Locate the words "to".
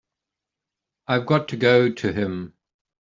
1.49-1.57, 1.91-2.11